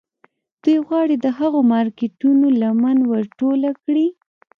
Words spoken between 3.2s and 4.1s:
ټوله کړي.